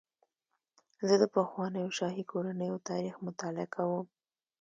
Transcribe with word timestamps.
زه 1.07 1.15
د 1.21 1.23
پخوانیو 1.35 1.95
شاهي 1.97 2.23
کورنیو 2.31 2.83
تاریخ 2.89 3.15
مطالعه 3.27 3.67
کوم. 3.75 4.05